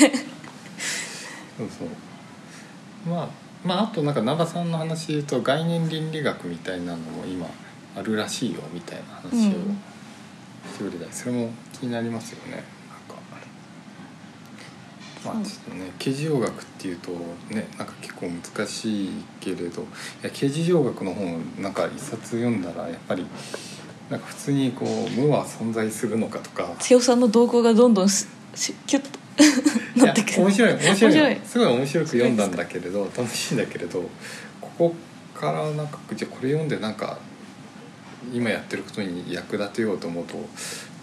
[1.57, 1.89] そうそう。
[3.09, 3.29] まあ
[3.65, 7.47] まああとなんか長さんの話で言うと概念倫理学みたいなのも今
[7.97, 9.79] あるらしいよみたいな話をうん。
[10.73, 12.76] してくれたり、それも気になりますよね
[15.27, 17.11] まあちょっとね形而上学っていうと
[17.51, 19.11] ねなんか結構難しい
[19.41, 19.85] けれどい
[20.23, 23.27] や形而上学の本なんか一冊読んだらやっぱり
[24.11, 26.75] なんか普通にこう無は存在するのかとか。
[26.79, 30.43] 瀬尾さんの動向がどんどんししキュッとなってくる。
[30.43, 31.41] 面白い面白い。
[31.45, 34.03] すごい面白く読んだんだけれど楽しいんだけれど
[34.61, 34.95] ここ
[35.35, 37.19] からなんかじゃあこれ読んでなんか
[38.33, 40.37] 今やってることに役立てようと思うと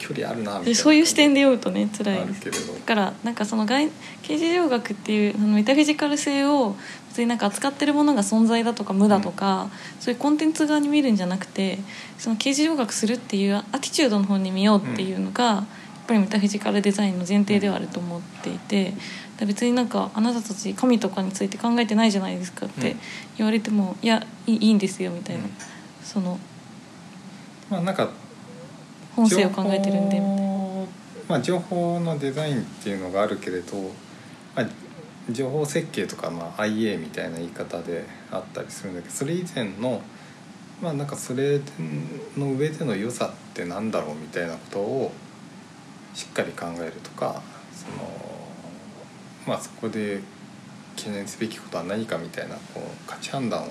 [0.03, 0.65] 距離あるなみたいな。
[0.65, 2.17] でそういう視点で読むとね辛い。
[2.41, 2.73] けれど。
[2.73, 3.89] だからなんかその外
[4.21, 6.75] 形式上学っていうあのメタフィジカル性を
[7.07, 11.77] 別になんか扱ってるものが存在だとか無だとか、そういうコンテンツ側に見るんじゃなくて
[12.17, 15.65] その形式上学するっていうアティチュードの方に見ようっていうのが、やっ
[16.07, 18.93] ぱりメタフィジカルデザインの前提ではあると思っていて
[19.45, 22.97] 別になんかあなたたち神とかについて考えてないじゃないですかって
[23.37, 25.51] 言われても、いやいいいいんですよみたいな、うん。
[26.03, 26.39] その
[27.69, 28.09] まあなんか
[29.15, 30.43] 本性を考えてるんでみたいな。
[30.43, 30.88] 情報
[31.28, 33.78] まあ、情報のデザインっていうのがあるけれど、
[34.56, 34.67] まあ、
[35.32, 40.02] 情報設計とか、まあ、IA みたいな言い方であったりするんだけどそれ以前の
[40.82, 41.62] まあなんかそれ
[42.38, 45.12] の上での良さってなんだろうみたいなことを
[46.13, 48.10] しっかり考えるとかその
[49.47, 50.19] まあそこで
[50.97, 53.67] 懸念すべきことは何かみたいなこう価値判断を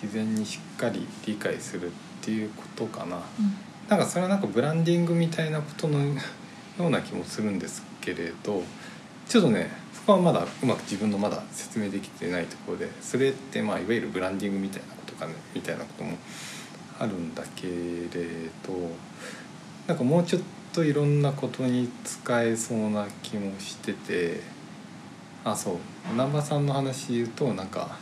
[0.00, 1.90] 事前にしっかり理解するっ
[2.22, 3.16] ていうことかな。
[3.16, 6.12] うんなんかそれはなんかブランディングみたいなことのよ
[6.78, 8.62] うな気もするんですけれど
[9.26, 16.16] ちょっとねそこはまだうまく自分のまだ説明できてないところでそれってまあいわゆるブランディングみたいなことかねみたいなことも
[16.98, 17.72] あるんだけれ
[18.66, 18.72] ど
[19.86, 24.40] なんかもうちょっといろんなことに使えそうな気もしてて
[25.44, 25.76] あそう
[26.12, 27.96] 南波さんの話で言うとなんか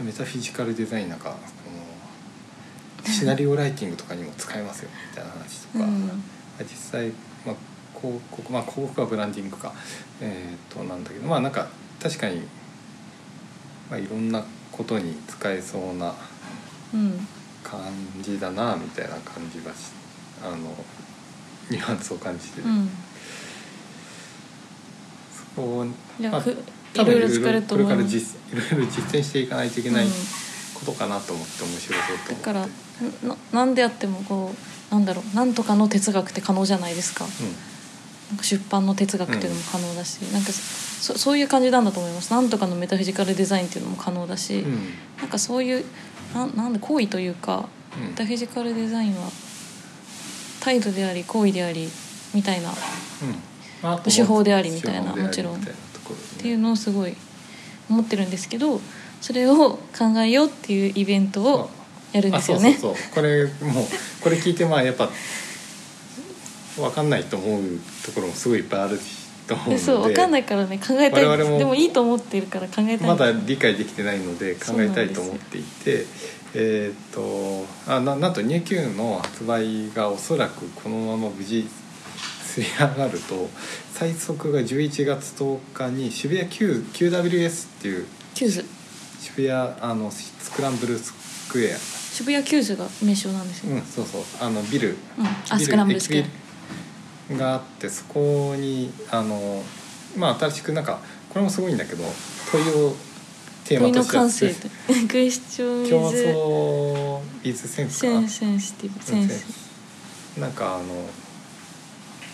[0.00, 1.36] メタフィジカルデザインなんか
[3.10, 6.22] シナリオライティングとかにも使えますよみたいな話とか、うん。
[6.60, 7.08] 実際、
[7.44, 7.56] まあ、
[7.98, 9.72] 広告まあ広告はブランディングか。
[10.20, 11.68] えっ、となんだけどまあなんか
[12.02, 12.40] 確かに、
[13.90, 16.14] まあ、いろんなことに使えそうな
[16.94, 17.26] うん。
[17.62, 17.80] 感
[18.22, 19.92] じだなみたいな感じがし
[20.42, 20.56] あの
[21.70, 22.88] ニュアンスを感じて、うん。
[25.32, 26.42] そこをまあ
[26.92, 30.12] 多分いろいろこれから実いろいろ実践していかないといけないうん。
[30.80, 32.68] ことかなと思って面白そうと思って、だから
[33.22, 34.54] ななんであってもこ
[34.90, 37.24] うなんだろうなんとかの哲学って可能じゃないですか。
[38.30, 42.32] なんか出版の哲学っていうのも可能だし、なんかそそういう感じなんだと思います。
[42.32, 44.64] なんとかのメタフィジカルデザインっていうのも可能だし、
[45.18, 45.84] なんかそういう
[46.34, 47.68] なんなんで行為というか
[48.00, 48.08] うん。
[48.10, 49.28] メタフィジカルデザインは
[50.60, 51.88] 態度であり行為であり
[52.34, 52.70] みたいな
[54.04, 55.58] 手法でありみたいなもちろん。
[55.58, 56.42] みたいなところでね。
[56.42, 57.16] ていうのをすごい
[57.88, 58.80] 思ってるんですけど
[59.20, 61.70] それを考えようっていうイベントを
[62.12, 62.76] やるんですよね。
[62.76, 63.02] あそうそう。
[63.02, 63.84] そうこれもう
[64.20, 65.08] これ聞いてまあやっぱ
[66.76, 67.62] 分かんないと思う
[68.04, 69.00] ところもすごいいっぱいある
[69.46, 69.76] と思うので。
[69.76, 71.24] でそう分かんないからね考えたい。
[71.24, 73.08] 我々もでもいいと思ってるから考えたい。
[73.08, 76.06] まだ理解できてないので考えたいと思っていて
[76.54, 81.68] えーっとあななんとニューキューの発売がおそらくこのまま無事
[82.44, 83.48] すり上がると
[83.94, 91.12] 最速が11月10日に渋谷 Q QWS っていう渋谷あのスクランブルス
[91.48, 91.76] クエア
[92.12, 94.22] 渋谷 QWS が名称なんですよ、うんそうそう。
[94.40, 94.96] あのビル。
[95.18, 96.10] うんあビスクランブルス
[97.30, 99.62] があってそこにあの
[100.16, 100.98] まあ新しくなんか
[101.28, 102.04] これもすごいんだけど
[102.50, 102.94] 問いを
[103.64, 104.54] テーマとして感性で
[105.08, 108.28] クエスチョン競争イズセンスかな。
[108.28, 109.02] センシティブ。
[109.02, 109.70] センス。
[110.38, 110.84] なんかあの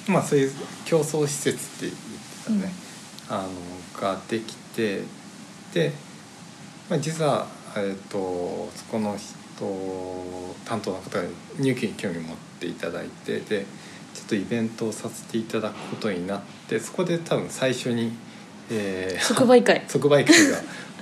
[0.09, 0.53] まあそういう
[0.87, 1.95] 競争施設って
[2.49, 2.73] 言ってたね、
[3.29, 5.03] あのができて
[5.75, 5.93] で、
[6.89, 9.17] まあ、実は、えっとそこの
[9.57, 11.25] 人担当の方が
[11.59, 13.67] 入金に興味を持っていただいてで
[14.15, 18.13] ちょっとイベントをさせていただくことになってそこで多分最初に
[18.71, 19.85] えー即売会。
[19.89, 20.59] 即売会が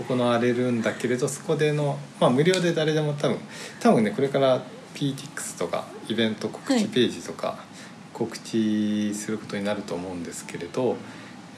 [0.08, 3.38] 行われるんだけれどそこでの、まあ、無料で誰でも多分
[3.80, 4.62] 多分ねこれから
[4.94, 7.58] PTX とかイベント告知ページとか
[8.12, 10.96] 告知することになると思うんですけれど、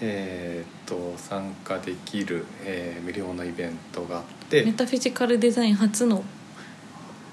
[0.00, 6.24] えーっと参加できる、えー無料のイベントがあってメタフィジカルデザイン初の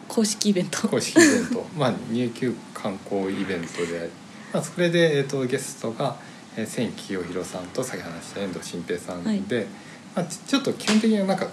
[0.08, 0.88] 公式イベント。
[0.88, 1.66] 公式イベント。
[1.78, 4.00] まあ入級観光イベントで。
[4.00, 4.10] あり、
[4.54, 6.16] まあ、それで、えー、とゲストが、
[6.56, 9.68] えー、千清弘さんと先話した遠藤新平さんで、
[10.16, 11.48] まあ、ちちょっと基本的にはなんか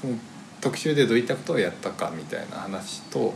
[0.00, 0.14] その
[0.60, 3.34] 特集でどういったことをやったかみたいな話と、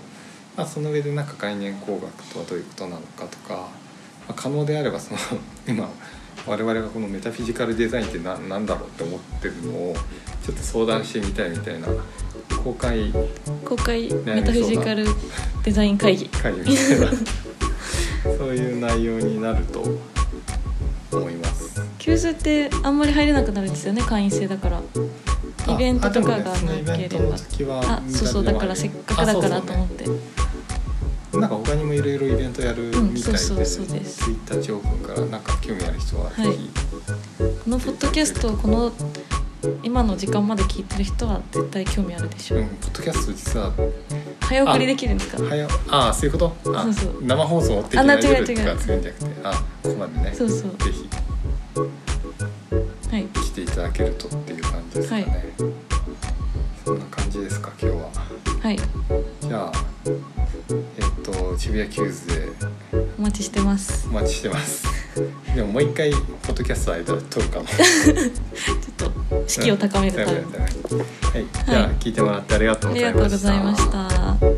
[0.56, 3.68] まあ、その上でなんか概念工学とはどういうことなのかとか、ま
[4.28, 5.18] あ、可能であればその
[5.68, 5.90] 今
[6.46, 9.94] 我々がこのメタフィジカルデザインって何なんだろうって思ってるのを
[10.44, 11.88] ちょっと相談してみたいみたいな
[12.64, 13.12] 公開
[13.64, 15.06] 公開メタフィジカル
[15.64, 16.26] デザイン会議。
[16.26, 16.58] 会議。
[16.60, 17.06] みたいな
[18.36, 19.84] そういう内容になると
[21.12, 21.80] 思います。
[21.98, 24.82] QWSってあんまり入れなくなるんですよね会員制だから。
[25.68, 27.34] イベントとかがなければ。
[27.80, 30.04] あそうそうだからせっかくだからと思って。
[31.36, 34.24] なんか他にもいろいろイベントやるうんみたいで、そうそうそうです。
[34.24, 36.52] ツイッター情報からなんか興味ある人はぜはい。
[36.52, 36.70] ひ、
[37.38, 38.92] このポッドキャストをこの
[39.82, 42.56] 今の時間まで聞いてる人は絶対興味あるでしょ。
[42.56, 43.72] う、うんポッドキャスト実は
[44.40, 45.42] 早送りできるんですか。
[45.42, 46.76] はやああそういうこと？
[46.76, 47.24] あそうそう。
[47.24, 49.52] 生放送的なあな違う夜とかするんじゃなくてあ
[49.82, 50.34] ここまでね。
[50.34, 50.70] そうそう。
[50.78, 51.08] ぜひ。
[53.10, 53.24] はい。
[53.24, 55.44] 来ていただけるとっていう感じですかね、はい。
[56.84, 58.10] そんな感じですか今日は。
[58.62, 58.78] はい。
[59.40, 59.72] じゃあ
[60.06, 62.48] えっと渋谷 QWS で。
[63.18, 64.06] お待ちしてます。
[64.08, 64.86] お待ちしてます。
[65.54, 67.66] でももう一回ポッドキャスト間撮るかも
[69.48, 73.98] 士気を高めるためにはい、じゃあ聞いてもらってありがとうありございました。
[73.98, 74.57] がとうございました